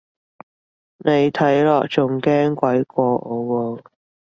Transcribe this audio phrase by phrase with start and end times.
[0.97, 3.83] 你睇落仲驚鬼過我喎